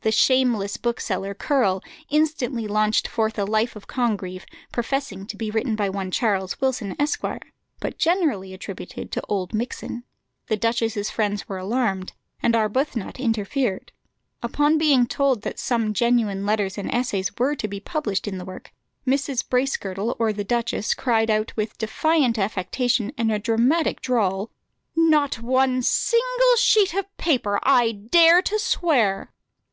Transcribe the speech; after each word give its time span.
The 0.00 0.10
shameless 0.10 0.76
bookseller, 0.76 1.34
Curll, 1.34 1.82
instantly 2.08 2.66
launched 2.66 3.06
forth 3.06 3.38
a 3.38 3.44
life 3.44 3.76
of 3.76 3.86
Congreve, 3.86 4.44
professing 4.72 5.26
to 5.26 5.36
be 5.36 5.50
written 5.50 5.76
by 5.76 5.88
one 5.90 6.10
Charles 6.10 6.60
Wilson, 6.60 6.96
Esq., 6.98 7.22
but 7.78 7.98
generally 7.98 8.54
attributed 8.54 9.12
to 9.12 9.22
Oldmixon. 9.28 10.02
The 10.46 10.56
duchess's 10.56 11.10
friends 11.10 11.48
were 11.48 11.58
alarmed, 11.58 12.12
and 12.42 12.54
Arbuthnot 12.56 13.20
interfered. 13.20 13.92
Upon 14.42 14.78
being 14.78 15.06
told 15.06 15.42
that 15.42 15.58
some 15.60 15.92
genuine 15.92 16.46
letters 16.46 16.78
and 16.78 16.92
essays 16.92 17.36
were 17.38 17.54
to 17.54 17.68
be 17.68 17.78
published 17.80 18.26
in 18.26 18.38
the 18.38 18.44
work, 18.46 18.72
Mrs. 19.06 19.48
Bracegirdle 19.48 20.16
or 20.18 20.32
the 20.32 20.42
duchess 20.44 20.94
cried 20.94 21.30
out 21.30 21.54
with 21.56 21.78
defiant 21.78 22.38
affectation 22.38 23.12
and 23.18 23.30
a 23.30 23.38
dramatic 23.38 24.00
drawl, 24.00 24.50
"Not 24.96 25.40
one 25.40 25.82
single 25.82 26.56
sheet 26.56 26.94
of 26.94 27.14
paper, 27.16 27.60
I 27.62 27.92
dare 27.92 28.42
to 28.42 28.58
swear." 28.58 29.32